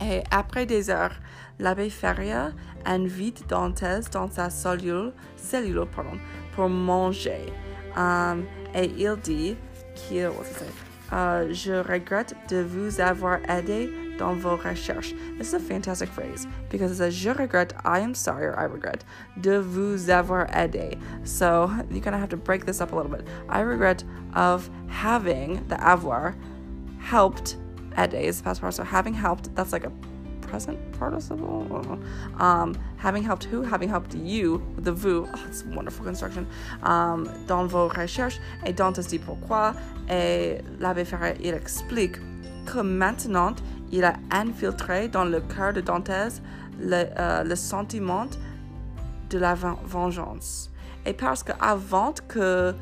Et 0.00 0.22
après 0.30 0.66
des 0.66 0.90
heures, 0.90 1.14
l'abbé 1.58 1.90
Feria 1.90 2.52
invite 2.84 3.48
Dantes 3.48 4.10
dans 4.12 4.30
sa 4.30 4.50
cellule, 4.50 5.12
cellule 5.36 5.86
pardon, 5.94 6.18
pour 6.54 6.68
manger. 6.68 7.52
Um, 7.96 8.44
et 8.74 8.90
il 8.98 9.16
dit 9.22 9.56
qu'il, 9.94 10.30
uh, 11.10 11.52
je 11.52 11.72
regrette 11.72 12.34
de 12.48 12.62
vous 12.62 13.00
avoir 13.00 13.38
aidé 13.48 13.90
dans 14.18 14.34
vos 14.34 14.56
recherches. 14.56 15.14
This 15.38 15.48
is 15.48 15.54
a 15.54 15.60
fantastic 15.60 16.08
phrase 16.10 16.46
because 16.70 16.90
it 16.90 16.96
says, 16.96 17.14
je 17.14 17.30
regrette, 17.30 17.72
I 17.84 18.00
am 18.00 18.14
sorry, 18.14 18.46
or 18.46 18.58
I 18.58 18.64
regret, 18.64 19.04
de 19.40 19.60
vous 19.60 20.10
avoir 20.10 20.46
aidé. 20.48 20.98
So 21.24 21.70
you 21.90 22.00
kind 22.00 22.14
of 22.14 22.20
have 22.20 22.30
to 22.30 22.36
break 22.36 22.66
this 22.66 22.80
up 22.80 22.92
a 22.92 22.96
little 22.96 23.10
bit. 23.10 23.26
I 23.48 23.60
regret 23.60 24.04
of 24.34 24.68
having 24.88 25.66
the 25.68 25.76
avoir 25.82 26.34
helped 27.00 27.56
is 28.14 28.38
the 28.38 28.44
past 28.44 28.60
part. 28.60 28.74
So 28.74 28.84
having 28.84 29.14
helped, 29.14 29.54
that's 29.54 29.72
like 29.72 29.84
a 29.84 29.92
present 30.46 30.78
participle? 30.98 31.98
Um, 32.38 32.74
having 32.98 33.22
helped 33.22 33.44
who? 33.44 33.62
Having 33.62 33.88
helped 33.88 34.14
you, 34.14 34.62
the 34.78 34.92
vous. 34.92 35.26
Oh, 35.26 35.44
it's 35.48 35.64
wonderful 35.64 36.04
construction. 36.04 36.46
Um, 36.82 37.28
dans 37.46 37.66
vos 37.66 37.88
recherches 37.88 38.40
et 38.64 38.72
dans 38.72 38.92
dit 38.92 39.18
pourquoi? 39.18 39.74
Et 40.08 40.62
l'abbé 40.78 41.04
Ferrer, 41.04 41.36
il 41.40 41.54
explique 41.54 42.18
que 42.64 42.80
maintenant, 42.80 43.54
il 43.92 44.04
a 44.04 44.14
infiltré 44.30 45.08
dans 45.08 45.24
le 45.24 45.40
cœur 45.40 45.72
de 45.72 45.80
Dantes 45.80 46.40
le, 46.80 47.04
euh, 47.18 47.44
le 47.44 47.56
sentiment 47.56 48.26
de 49.30 49.38
la 49.38 49.54
vengeance. 49.54 50.70
Et 51.04 51.12
parce 51.12 51.42
qu'avant 51.42 52.14
que, 52.28 52.74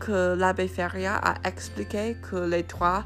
que 0.00 0.34
l'abbé 0.34 0.68
Ferrier 0.68 1.06
a 1.22 1.34
expliqué 1.44 2.16
que 2.22 2.36
les 2.36 2.62
trois, 2.62 3.04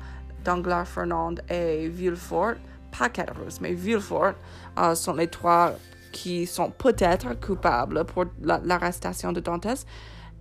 Danglars, 0.49 0.89
Fernand 0.89 1.35
et 1.51 1.89
Villefort, 1.89 2.55
pas 2.99 3.11
Caderousse, 3.11 3.61
mais 3.61 3.75
Villefort, 3.75 4.33
euh, 4.79 4.95
sont 4.95 5.13
les 5.13 5.29
trois 5.29 5.75
qui 6.11 6.47
sont 6.47 6.71
peut-être 6.71 7.39
coupables 7.39 8.03
pour 8.07 8.25
l'arrestation 8.41 9.31
de 9.33 9.41
Dantes. 9.41 9.85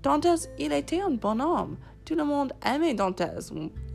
Dantes, 0.02 0.48
il 0.58 0.72
était 0.72 1.02
un 1.02 1.10
bon 1.10 1.42
homme. 1.42 1.76
Tout 2.06 2.16
le 2.16 2.24
monde 2.24 2.54
aimait 2.66 2.94
Dantes, 2.94 3.22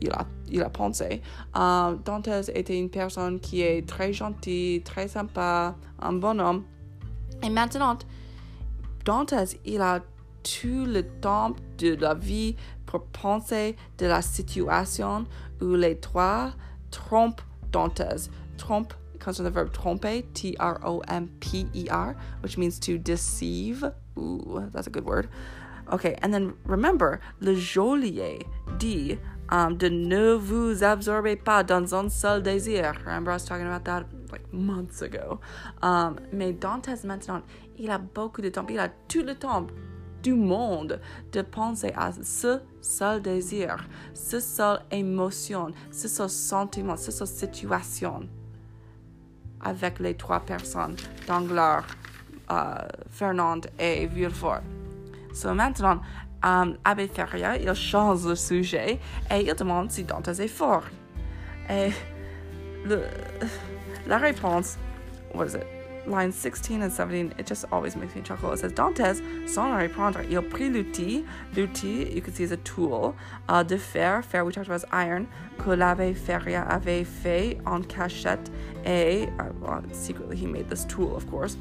il 0.01 0.11
a, 0.11 0.27
il 0.51 0.61
a 0.61 0.69
pensé. 0.69 1.19
Euh, 1.57 1.95
Dantes 2.05 2.47
était 2.53 2.77
une 2.77 2.91
personne 2.91 3.39
qui 3.39 3.63
est 3.63 3.87
très 3.87 4.13
gentille, 4.13 4.83
très 4.83 5.07
sympa, 5.07 5.75
un 5.99 6.13
bon 6.13 6.39
homme. 6.39 6.63
Et 7.41 7.49
maintenant, 7.49 7.97
Dantes, 9.03 9.33
il 9.65 9.81
a 9.81 9.99
tout 10.43 10.85
le 10.85 11.01
temps 11.21 11.55
de 11.79 11.95
la 11.95 12.13
vie 12.13 12.55
pour 12.93 13.07
penser 13.07 13.75
de 13.97 14.05
la 14.05 14.21
situation 14.21 15.25
où 15.59 15.75
les 15.75 15.99
trois 15.99 16.53
trompent 16.91 17.41
Dantes 17.71 18.29
trompe 18.57 18.93
comes 19.19 19.37
from 19.37 19.45
the 19.45 19.49
verb 19.49 19.71
tromper, 19.73 20.23
T 20.35 20.55
R 20.59 20.79
O 20.83 21.01
M 21.07 21.29
P 21.39 21.65
E 21.73 21.87
R, 21.89 22.15
which 22.41 22.57
means 22.57 22.77
to 22.79 22.99
deceive. 22.99 23.83
Ooh, 24.15 24.69
that's 24.71 24.85
a 24.85 24.91
good 24.91 25.05
word. 25.05 25.27
Okay, 25.91 26.15
and 26.21 26.31
then 26.31 26.53
remember, 26.65 27.19
le 27.41 27.55
geôlier 27.55 28.45
dit 28.77 29.17
um, 29.49 29.75
de 29.75 29.89
ne 29.89 30.35
vous 30.35 30.83
absorbez 30.83 31.35
pas 31.35 31.63
dans 31.63 31.93
un 31.95 32.09
seul 32.09 32.43
désir. 32.43 32.93
Remember, 33.05 33.31
I 33.31 33.35
was 33.35 33.45
talking 33.45 33.65
about 33.65 33.85
that 33.85 34.05
like 34.31 34.53
months 34.53 35.01
ago. 35.01 35.39
Um, 35.81 36.19
mais 36.31 36.53
Dantes 36.53 37.03
maintenant, 37.03 37.41
il 37.77 37.89
a 37.89 37.97
beaucoup 37.97 38.41
de 38.43 38.49
temps, 38.49 38.67
il 38.69 38.79
a 38.79 38.89
tout 39.07 39.23
le 39.23 39.33
temps 39.33 39.65
du 40.23 40.33
monde 40.33 40.99
de 41.31 41.41
penser 41.41 41.93
à 41.95 42.11
ce 42.11 42.61
seul 42.81 43.21
désir, 43.21 43.85
ce 44.13 44.39
seul 44.39 44.79
émotion, 44.89 45.71
ce 45.91 46.07
seul 46.07 46.29
sentiment, 46.29 46.97
ce 46.97 47.11
seule 47.11 47.27
situation 47.27 48.21
avec 49.63 49.99
les 49.99 50.15
trois 50.15 50.39
personnes, 50.39 50.95
Danglars, 51.27 51.87
euh, 52.51 52.75
Fernand 53.09 53.61
et 53.79 54.07
Villefort. 54.07 54.61
So 55.33 55.53
maintenant, 55.53 56.01
um, 56.43 56.77
Abbé 56.83 57.07
Feria, 57.07 57.57
il 57.57 57.73
change 57.73 58.25
le 58.27 58.35
sujet 58.35 58.99
et 59.31 59.39
il 59.41 59.53
demande 59.55 59.91
si 59.91 60.03
Dantes 60.03 60.39
est 60.39 60.47
fort. 60.47 60.83
Et 61.69 61.91
le, 62.85 63.03
la 64.07 64.17
réponse, 64.17 64.77
what 65.33 65.47
is 65.47 65.55
it? 65.55 65.72
Lines 66.05 66.35
16 66.35 66.81
and 66.81 66.91
17, 66.91 67.33
it 67.37 67.45
just 67.45 67.65
always 67.71 67.95
makes 67.95 68.13
me 68.15 68.21
chuckle. 68.21 68.51
It 68.51 68.59
says 68.59 68.73
Dantes, 68.73 69.21
sans 69.45 69.71
la 69.71 69.77
répondre, 69.77 70.29
il 70.29 70.41
prit 70.41 70.69
l'outil, 70.69 71.25
l'outil, 71.55 72.13
you 72.13 72.21
can 72.21 72.33
see 72.33 72.43
is 72.43 72.51
a 72.51 72.57
tool, 72.57 73.15
uh, 73.47 73.63
de 73.63 73.77
fer, 73.77 74.21
fer, 74.21 74.43
we 74.43 74.51
talked 74.51 74.67
about 74.67 74.75
as 74.75 74.85
iron, 74.91 75.27
que 75.57 75.75
Feria 76.13 76.67
avait 76.69 77.05
fait 77.05 77.59
en 77.65 77.83
cachette, 77.83 78.49
et, 78.85 79.29
uh, 79.39 79.45
well, 79.61 79.81
secretly 79.93 80.35
he 80.35 80.45
made 80.45 80.69
this 80.69 80.83
tool, 80.85 81.15
of 81.15 81.29
course. 81.29 81.55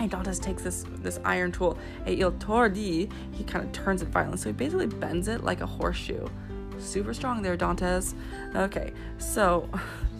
And 0.00 0.10
Dantes 0.10 0.40
takes 0.40 0.64
this 0.64 0.84
this 1.02 1.20
iron 1.24 1.52
tool, 1.52 1.78
et 2.06 2.18
il 2.18 2.32
tordit, 2.32 3.12
he 3.30 3.44
kind 3.44 3.64
of 3.64 3.70
turns 3.72 4.02
it 4.02 4.08
violently, 4.08 4.38
so 4.38 4.48
he 4.48 4.52
basically 4.52 4.86
bends 4.86 5.28
it 5.28 5.44
like 5.44 5.60
a 5.60 5.66
horseshoe. 5.66 6.26
Super 6.78 7.14
strong 7.14 7.42
there, 7.42 7.56
Dantes. 7.56 8.14
Okay, 8.56 8.92
so, 9.18 9.68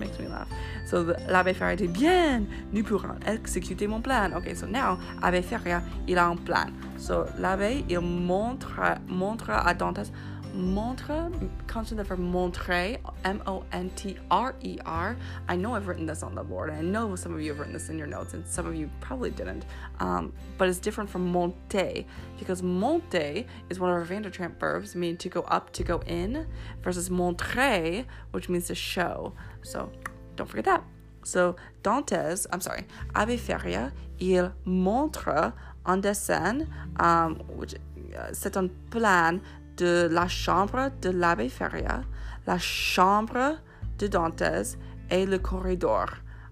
makes 0.00 0.18
me 0.18 0.26
laugh. 0.26 0.48
So 0.86 1.14
l'abbé 1.28 1.54
Feria 1.54 1.76
dit 1.76 1.86
bien, 1.86 2.42
nous 2.72 2.82
pourrons 2.82 3.14
exécuter 3.26 3.86
mon 3.86 4.00
plan. 4.00 4.32
Okay, 4.36 4.54
so 4.54 4.66
now 4.66 4.98
l'abbé 5.22 5.42
Feria 5.42 5.82
il 6.08 6.18
a 6.18 6.26
un 6.26 6.36
plan. 6.36 6.70
So 6.98 7.26
l'abbé 7.38 7.84
il 7.88 8.00
montre 8.00 8.98
montre 9.06 9.50
à 9.50 9.74
Dantes 9.74 10.10
montre 10.54 11.30
comes 11.66 11.88
from 11.88 11.96
the 11.96 12.04
verb 12.04 12.18
montrer 12.18 12.96
m-o-n-t-r-e-r 13.24 15.16
i 15.48 15.56
know 15.56 15.74
i've 15.74 15.86
written 15.86 16.06
this 16.06 16.22
on 16.22 16.34
the 16.34 16.42
board 16.42 16.70
and 16.70 16.78
i 16.78 16.82
know 16.82 17.14
some 17.16 17.34
of 17.34 17.40
you 17.40 17.50
have 17.50 17.58
written 17.58 17.72
this 17.72 17.88
in 17.88 17.98
your 17.98 18.06
notes 18.06 18.34
and 18.34 18.46
some 18.46 18.66
of 18.66 18.74
you 18.74 18.90
probably 19.00 19.30
didn't. 19.30 19.64
Um, 19.98 20.32
but 20.58 20.68
it's 20.68 20.78
different 20.78 21.10
from 21.10 21.32
monter 21.32 22.04
because 22.38 22.62
monter 22.62 23.44
is 23.68 23.80
one 23.80 23.90
of 23.90 23.96
our 23.96 24.04
Vandertramp 24.04 24.58
verbs 24.58 24.94
meaning 24.94 25.16
to 25.18 25.28
go 25.28 25.42
up 25.42 25.72
to 25.72 25.82
go 25.82 26.00
in 26.06 26.46
versus 26.82 27.10
montrer 27.10 28.04
which 28.32 28.48
means 28.48 28.66
to 28.68 28.74
show. 28.74 29.32
So 29.62 29.90
don't 30.36 30.46
forget 30.46 30.64
that. 30.66 30.84
So, 31.22 31.56
Dantes, 31.82 32.46
I'm 32.50 32.62
sorry, 32.62 32.86
Abbé 33.14 33.38
Feria, 33.38 33.92
il 34.18 34.50
montre 34.64 35.52
un 35.84 36.00
dessin, 36.00 36.66
um, 36.98 37.36
which, 37.48 37.74
uh, 38.18 38.32
c'est 38.32 38.56
plan 38.90 39.40
de 39.80 40.08
la 40.10 40.28
chambre 40.28 40.90
de 41.00 41.10
l'Abbé 41.10 41.48
Feria, 41.48 42.04
la 42.46 42.58
chambre 42.58 43.56
de 43.98 44.06
Dantes 44.06 44.76
et 45.10 45.26
le 45.26 45.38
corridor. 45.38 46.06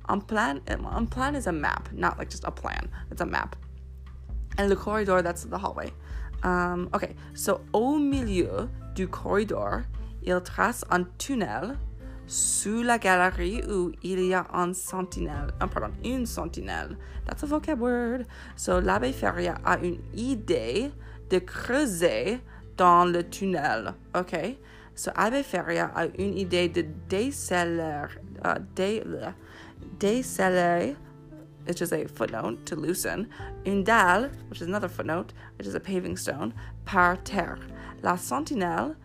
Un 0.09 0.21
plan, 0.21 0.61
un 0.69 1.05
plan 1.05 1.35
is 1.35 1.47
a 1.47 1.53
map, 1.53 1.91
not 1.93 2.17
like 2.19 2.31
just 2.31 2.45
a 2.45 2.51
plan, 2.51 2.89
it's 3.11 3.21
a 3.21 3.27
map. 3.27 3.55
And 4.57 4.71
le 4.71 4.77
corridor, 4.77 5.23
that's 5.23 5.45
the 5.45 5.59
hallway. 5.59 5.93
Um, 6.43 6.89
okay, 6.95 7.15
so 7.35 7.61
au 7.75 7.99
milieu 7.99 8.69
du 8.95 9.07
corridor, 9.09 9.85
il 10.23 10.41
trace 10.41 10.83
un 10.91 11.05
tunnel 11.19 11.77
sous 12.27 12.83
la 12.83 12.99
galerie 12.99 13.63
où 13.69 13.93
il 14.03 14.21
y 14.21 14.35
a 14.35 14.47
un 14.55 14.73
sentinelle, 14.73 15.53
un, 15.61 15.69
pardon, 15.69 15.93
une 16.03 16.25
sentinelle. 16.27 16.97
That's 17.27 17.43
a 17.43 17.47
vocab 17.47 17.81
word. 17.81 18.27
So 18.57 18.81
l'abbé 18.81 19.13
Feria 19.13 19.59
a 19.65 19.79
une 19.79 20.01
idée 20.15 20.93
de 21.29 21.39
creuser 21.41 22.41
dans 22.79 23.05
le 23.05 23.23
tunnel. 23.23 23.95
OK? 24.15 24.57
So 24.95 25.13
Abbé 25.15 25.45
Feria 25.45 25.93
a 25.95 26.07
une 26.19 26.39
idée 26.39 26.69
de 26.69 26.83
déceler, 27.09 28.09
uh, 28.45 28.59
dé, 28.75 29.03
déceler, 29.99 30.97
which 31.67 31.83
is 31.83 31.93
a 31.93 32.07
footnote 32.09 32.65
to 32.67 32.75
loosen, 32.75 33.29
une 33.67 33.85
dalle, 33.85 34.31
which 34.49 34.61
is 34.61 34.67
another 34.67 34.89
footnote, 34.89 35.33
which 35.59 35.67
is 35.67 35.75
a 35.75 35.81
paving 35.81 36.17
stone, 36.17 36.55
par 36.87 37.17
terre. 37.19 37.59
La 38.03 38.17
sentinelle 38.17 38.97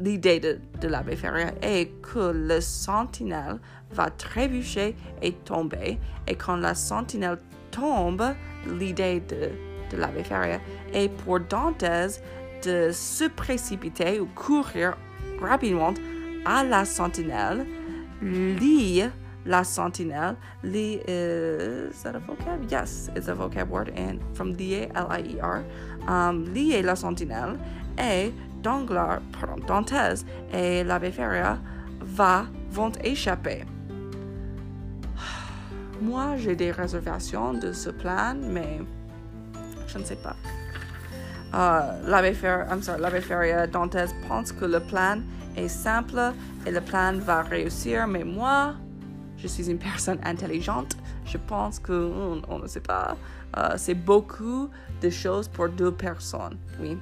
l'idée 0.00 0.40
de, 0.40 0.60
de 0.80 0.88
l'abbé 0.88 1.16
Feria 1.16 1.52
est 1.62 1.90
que 2.02 2.32
le 2.32 2.60
sentinelle 2.60 3.58
va 3.90 4.10
trébucher 4.10 4.94
et 5.20 5.32
tomber, 5.44 5.98
et 6.26 6.34
quand 6.34 6.56
la 6.56 6.74
sentinelle 6.74 7.38
tombe, 7.70 8.34
l'idée 8.66 9.20
de, 9.20 9.50
de 9.90 9.96
l'abbé 9.96 10.24
Feria 10.24 10.60
est 10.92 11.08
pour 11.08 11.40
Dantes 11.40 12.20
de 12.62 12.90
se 12.92 13.24
précipiter 13.24 14.20
ou 14.20 14.26
courir 14.34 14.96
rapidement 15.40 15.94
à 16.44 16.64
la 16.64 16.84
sentinelle, 16.84 17.66
lit 18.20 19.04
la 19.44 19.64
sentinelle, 19.64 20.36
lit 20.62 21.02
is 21.08 22.02
that 22.02 22.14
a 22.14 22.20
vocab? 22.20 22.70
Yes, 22.70 23.10
it's 23.16 23.28
a 23.28 23.34
vocab 23.34 23.68
word 23.68 23.92
and 23.96 24.20
from 24.34 24.54
lier, 24.54 24.88
L-I-E-R, 24.94 25.64
um, 26.06 26.44
lier 26.54 26.82
la 26.82 26.94
sentinelle 26.94 27.58
et 27.98 28.32
Danglars, 28.62 29.20
pardon, 29.32 29.58
Dantes 29.66 30.24
et 30.52 30.84
l'abbé 30.84 31.10
Feria 31.10 31.58
va, 32.00 32.46
vont 32.70 32.92
échapper. 33.02 33.64
Moi, 36.00 36.36
j'ai 36.36 36.54
des 36.54 36.70
réservations 36.70 37.54
de 37.54 37.72
ce 37.72 37.90
plan, 37.90 38.34
mais 38.40 38.80
je 39.88 39.98
ne 39.98 40.04
sais 40.04 40.16
pas. 40.16 40.36
Uh, 41.52 42.08
l'abbé 42.08 42.32
Feria, 42.32 43.66
Dantes 43.66 44.14
pense 44.26 44.52
que 44.52 44.64
le 44.64 44.80
plan 44.80 45.20
est 45.54 45.68
simple 45.68 46.32
et 46.66 46.70
le 46.70 46.80
plan 46.80 47.12
va 47.18 47.42
réussir, 47.42 48.06
mais 48.06 48.24
moi, 48.24 48.74
je 49.36 49.46
suis 49.48 49.70
une 49.70 49.78
personne 49.78 50.18
intelligente. 50.24 50.96
Je 51.26 51.36
pense 51.36 51.78
que 51.78 52.10
on, 52.48 52.58
ne 52.58 52.66
sait 52.66 52.80
pas. 52.80 53.16
Uh, 53.54 53.76
c'est 53.76 53.94
beaucoup 53.94 54.70
de 55.02 55.10
choses 55.10 55.46
pour 55.46 55.68
deux 55.68 55.92
personnes. 55.92 56.56
Oui. 56.80 56.96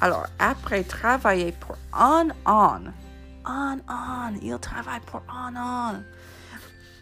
Alors, 0.00 0.26
après 0.38 0.82
travailler 0.82 1.52
pour 1.52 1.76
un 1.94 2.28
an, 2.44 2.80
un 3.46 3.78
an, 3.88 4.32
il 4.42 4.58
travaille 4.58 5.00
pour 5.06 5.22
un 5.28 5.56
an. 5.56 5.94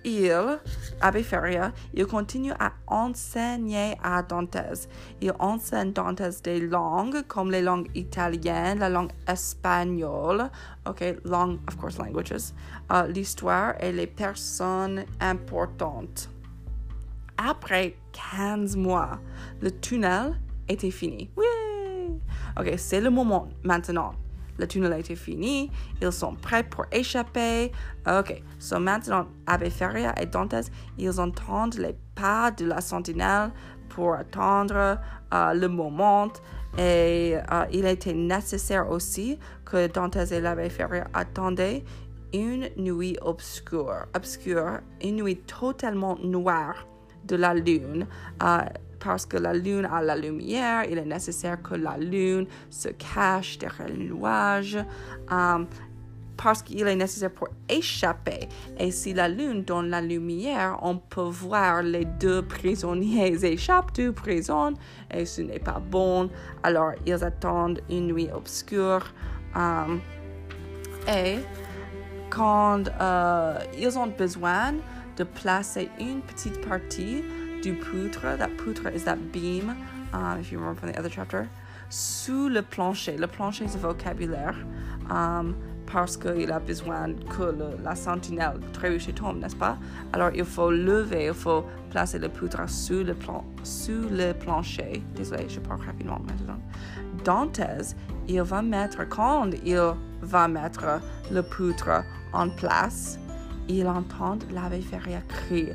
Il, 0.07 0.61
Abbé 1.01 1.25
Feria, 1.25 1.73
il 1.93 2.07
continue 2.07 2.53
à 2.61 2.73
enseigner 2.87 3.97
à 4.05 4.23
Dantes. 4.23 4.87
Il 5.21 5.33
enseigne 5.41 5.93
Dantes 5.93 6.23
des 6.45 6.61
langues 6.61 7.23
comme 7.27 7.51
les 7.51 7.61
langues 7.61 7.91
italiennes, 7.97 8.79
la 8.79 8.89
langue 8.89 9.11
espagnole, 9.27 10.49
ok, 10.89 11.17
long, 11.25 11.59
of 11.67 11.77
course, 11.77 11.99
languages, 11.99 12.53
uh, 12.89 13.11
l'histoire 13.13 13.75
et 13.81 13.91
les 13.91 14.07
personnes 14.07 15.05
importantes. 15.21 16.31
Après 17.37 17.97
15 18.13 18.77
mois, 18.77 19.19
le 19.61 19.73
tunnel 19.73 20.37
était 20.69 20.93
fini. 20.93 21.29
Oui! 21.37 21.45
Ok, 22.57 22.75
c'est 22.79 23.01
le 23.01 23.11
moment 23.11 23.49
maintenant. 23.65 24.15
Le 24.59 24.67
tunnel 24.67 24.93
a 24.93 24.99
été 24.99 25.17
fini. 25.17 25.71
Ils 26.01 26.13
sont 26.13 26.35
prêts 26.35 26.65
pour 26.65 26.87
échapper. 26.93 27.73
Ok, 28.07 28.43
so 28.59 28.79
maintenant, 28.79 29.27
Abbé 29.47 29.71
Feria 29.71 30.15
et 30.21 30.27
Dantes, 30.27 30.71
ils 30.99 31.21
entendent 31.21 31.79
les 31.79 31.97
pas 32.15 32.51
de 32.51 32.67
la 32.67 32.81
sentinelle 32.81 33.51
pour 33.89 34.15
attendre 34.15 34.99
uh, 35.33 35.55
le 35.55 35.69
moment. 35.69 36.33
Et 36.79 37.37
uh, 37.37 37.67
il 37.73 37.87
était 37.87 38.13
nécessaire 38.13 38.91
aussi 38.91 39.39
que 39.65 39.87
Dantes 39.87 40.17
et 40.17 40.41
l'abbé 40.41 40.69
Feria 40.69 41.07
attendaient 41.15 41.85
une 42.35 42.69
nuit 42.77 43.17
obscure, 43.23 44.07
obscure, 44.15 44.81
une 45.03 45.17
nuit 45.17 45.39
totalement 45.47 46.19
noire 46.23 46.87
de 47.25 47.37
la 47.37 47.55
lune. 47.55 48.07
Uh, 48.43 48.69
parce 48.99 49.27
que 49.27 49.37
la 49.37 49.53
lune 49.53 49.87
a 49.91 50.03
la 50.03 50.17
lumière, 50.17 50.85
il 50.85 50.99
est 50.99 51.05
nécessaire 51.05 51.63
que 51.63 51.75
la 51.75 51.97
lune 51.97 52.47
se 52.71 52.89
cache 52.89 53.59
derrière 53.59 53.89
le 53.89 53.97
nuage. 53.97 54.79
Um, 55.31 55.67
parce 56.37 56.63
qu'il 56.63 56.87
est 56.87 56.97
nécessaire 56.97 57.31
pour 57.31 57.49
échapper. 57.69 58.49
Et 58.79 58.91
si 58.91 59.15
la 59.15 59.29
lune 59.29 59.65
donne 59.65 59.89
la 59.89 60.01
lumière, 60.01 60.79
on 60.83 60.99
peut 60.99 61.23
voir 61.23 61.83
les 61.83 62.05
deux 62.05 62.43
prisonniers 62.43 63.43
échappent 63.45 63.95
de 63.95 64.11
prison 64.11 64.75
et 65.11 65.25
ce 65.25 65.43
n'est 65.43 65.59
pas 65.59 65.81
bon. 65.81 66.29
Alors 66.63 66.93
ils 67.07 67.25
attendent 67.25 67.81
une 67.89 68.09
nuit 68.09 68.29
obscure. 68.33 69.13
Um, 69.55 70.01
et 71.09 71.39
quand 72.29 72.89
uh, 73.01 73.65
ils 73.79 73.97
ont 73.99 74.09
besoin 74.09 74.75
de 75.17 75.25
placer 75.25 75.89
une 75.99 76.21
petite 76.21 76.61
partie 76.69 77.25
du 77.63 77.75
poutre. 77.75 78.37
That 78.39 78.57
poutre 78.57 78.95
is 78.95 79.05
that 79.05 79.33
beam, 79.33 79.77
um, 80.13 80.39
if 80.41 80.51
you 80.51 80.59
remember 80.59 80.81
from 80.81 80.93
the 80.93 80.99
other 80.99 81.11
chapter. 81.11 81.49
Sous 81.89 82.49
le 82.49 82.63
plancher. 82.63 83.17
Le 83.17 83.27
plancher, 83.27 83.69
c'est 83.69 83.81
vocabulaire. 83.81 84.57
Um, 85.11 85.55
parce 85.87 86.17
qu'il 86.17 86.51
a 86.51 86.59
besoin 86.59 87.15
que 87.31 87.55
la 87.83 87.95
sentinelle 87.95 88.59
trébuche 88.73 89.15
tombe, 89.15 89.39
n'est-ce 89.39 89.57
pas? 89.57 89.79
Alors, 90.13 90.31
il 90.35 90.45
faut 90.45 90.71
lever, 90.71 91.27
il 91.27 91.35
faut 91.35 91.65
placer 91.91 92.19
le 92.19 92.29
poutre 92.29 92.69
sous 92.69 93.05
le, 93.05 93.15
plan, 93.15 93.45
sous 93.63 94.09
le 94.11 94.33
plancher. 94.33 95.03
Désolé, 95.15 95.49
je 95.49 95.61
parle 95.61 95.81
rapidement 95.81 96.21
maintenant. 96.27 96.59
Dantes, 97.25 97.61
il 98.29 98.43
va 98.43 98.63
mettre, 98.63 99.09
quand 99.09 99.51
il 99.65 99.81
va 100.23 100.49
mettre 100.49 101.01
le 101.31 101.43
poutre 101.43 102.03
en 102.33 102.49
place, 102.51 103.19
il 103.69 103.87
entend 103.87 104.39
l'abbé 104.53 104.81
Feria 104.81 105.21
crier. 105.29 105.75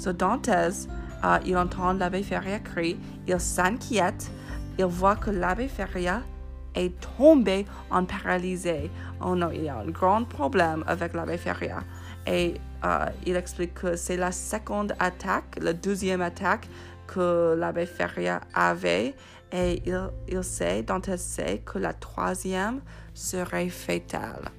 So 0.00 0.14
Dantes, 0.14 0.88
uh, 1.22 1.40
il 1.44 1.58
entend 1.58 1.92
l'abbé 1.98 2.22
Feria 2.22 2.58
crier, 2.58 2.96
il 3.26 3.38
s'inquiète, 3.38 4.30
il 4.78 4.86
voit 4.86 5.16
que 5.16 5.30
l'abbé 5.30 5.68
Feria 5.68 6.22
est 6.74 6.98
tombé 7.18 7.66
en 7.90 8.06
paralysé. 8.06 8.90
Oh 9.20 9.34
non, 9.34 9.50
il 9.52 9.64
y 9.64 9.68
a 9.68 9.76
un 9.76 9.90
grand 9.90 10.24
problème 10.24 10.82
avec 10.86 11.12
l'abbé 11.12 11.36
Feria. 11.36 11.84
Et 12.26 12.54
uh, 12.82 13.10
il 13.26 13.36
explique 13.36 13.74
que 13.74 13.94
c'est 13.94 14.16
la 14.16 14.32
seconde 14.32 14.94
attaque, 14.98 15.58
la 15.60 15.74
deuxième 15.74 16.22
attaque 16.22 16.66
que 17.06 17.54
l'abbé 17.54 17.84
Feria 17.84 18.40
avait. 18.54 19.14
Et 19.52 19.82
il, 19.84 20.00
il 20.28 20.42
sait, 20.42 20.82
Dantes 20.82 21.14
sait 21.18 21.58
que 21.58 21.78
la 21.78 21.92
troisième 21.92 22.80
serait 23.12 23.68
fatale. 23.68 24.50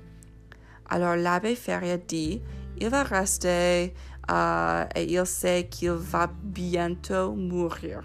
Alors 0.88 1.16
l'abbé 1.16 1.56
Feria 1.56 1.98
dit, 1.98 2.44
il 2.78 2.90
va 2.90 3.04
rester 3.04 3.94
et 4.30 5.04
il 5.04 5.26
sait 5.26 5.68
qu'il 5.70 5.92
va 5.92 6.30
bientôt 6.44 7.34
mourir. 7.34 8.02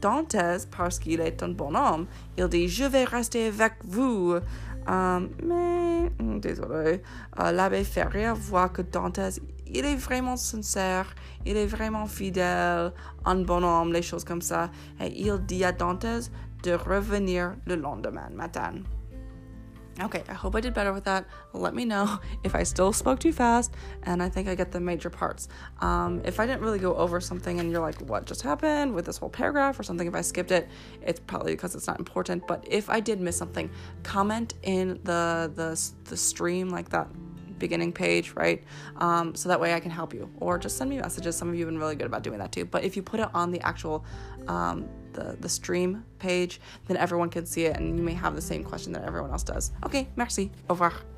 Dantes, 0.00 0.36
parce 0.76 0.98
qu'il 0.98 1.20
est 1.20 1.42
un 1.42 1.48
bon 1.48 1.74
homme, 1.74 2.06
il 2.36 2.48
dit 2.48 2.68
Je 2.68 2.84
vais 2.84 3.04
rester 3.04 3.46
avec 3.48 3.74
vous. 3.84 4.36
Um, 4.88 5.30
mais, 5.42 6.12
hmm, 6.20 6.38
désolé, 6.38 7.02
uh, 7.38 7.52
l'abbé 7.52 7.82
Feria 7.82 8.34
voit 8.34 8.68
que 8.68 8.82
Dantes, 8.82 9.40
il 9.66 9.84
est 9.84 9.96
vraiment 9.96 10.36
sincère, 10.36 11.12
il 11.44 11.56
est 11.56 11.66
vraiment 11.66 12.06
fidèle, 12.06 12.92
un 13.24 13.42
bon 13.42 13.64
homme, 13.64 13.92
les 13.92 14.02
choses 14.02 14.22
comme 14.22 14.42
ça. 14.42 14.70
Et 15.00 15.22
il 15.22 15.38
dit 15.44 15.64
à 15.64 15.72
Dantes 15.72 16.30
de 16.62 16.72
revenir 16.72 17.56
le 17.66 17.74
lendemain 17.74 18.28
matin. 18.32 18.74
Okay, 19.98 20.22
I 20.28 20.34
hope 20.34 20.54
I 20.54 20.60
did 20.60 20.74
better 20.74 20.92
with 20.92 21.04
that. 21.04 21.26
Let 21.54 21.74
me 21.74 21.86
know 21.86 22.18
if 22.44 22.54
I 22.54 22.64
still 22.64 22.92
spoke 22.92 23.18
too 23.18 23.32
fast, 23.32 23.72
and 24.02 24.22
I 24.22 24.28
think 24.28 24.46
I 24.46 24.54
get 24.54 24.70
the 24.70 24.80
major 24.80 25.08
parts. 25.08 25.48
Um, 25.80 26.20
if 26.24 26.38
I 26.38 26.46
didn't 26.46 26.60
really 26.60 26.78
go 26.78 26.94
over 26.96 27.20
something 27.20 27.60
and 27.60 27.70
you're 27.70 27.80
like, 27.80 27.98
what 28.02 28.26
just 28.26 28.42
happened 28.42 28.94
with 28.94 29.06
this 29.06 29.16
whole 29.16 29.30
paragraph 29.30 29.80
or 29.80 29.82
something, 29.82 30.06
if 30.06 30.14
I 30.14 30.20
skipped 30.20 30.50
it, 30.50 30.68
it's 31.00 31.20
probably 31.20 31.52
because 31.52 31.74
it's 31.74 31.86
not 31.86 31.98
important. 31.98 32.46
But 32.46 32.64
if 32.68 32.90
I 32.90 33.00
did 33.00 33.20
miss 33.20 33.36
something, 33.36 33.70
comment 34.02 34.54
in 34.62 35.00
the 35.04 35.50
the, 35.54 35.80
the 36.04 36.16
stream 36.16 36.68
like 36.68 36.90
that 36.90 37.08
beginning 37.58 37.92
page, 37.92 38.32
right? 38.32 38.62
Um, 38.96 39.34
so 39.34 39.48
that 39.48 39.60
way 39.60 39.74
I 39.74 39.80
can 39.80 39.90
help 39.90 40.12
you, 40.12 40.30
or 40.38 40.58
just 40.58 40.76
send 40.76 40.90
me 40.90 40.98
messages. 40.98 41.36
Some 41.36 41.48
of 41.48 41.54
you 41.54 41.64
have 41.64 41.72
been 41.72 41.78
really 41.78 41.96
good 41.96 42.06
about 42.06 42.22
doing 42.22 42.38
that 42.38 42.52
too. 42.52 42.64
But 42.64 42.84
if 42.84 42.96
you 42.96 43.02
put 43.02 43.20
it 43.20 43.28
on 43.34 43.50
the 43.50 43.60
actual 43.62 44.04
um, 44.48 44.88
the, 45.16 45.36
the 45.40 45.48
stream 45.48 46.04
page, 46.18 46.60
then 46.86 46.96
everyone 46.96 47.30
can 47.30 47.44
see 47.46 47.64
it 47.64 47.76
and 47.76 47.98
you 47.98 48.04
may 48.04 48.14
have 48.14 48.34
the 48.34 48.42
same 48.42 48.62
question 48.62 48.92
that 48.92 49.04
everyone 49.04 49.30
else 49.30 49.42
does. 49.42 49.72
Okay, 49.84 50.08
merci. 50.16 50.50
Au 50.68 50.74
revoir. 50.74 51.15